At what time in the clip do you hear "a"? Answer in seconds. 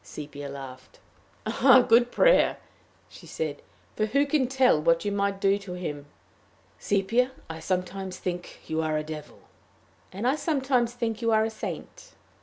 1.45-1.85, 8.97-9.03, 11.45-11.51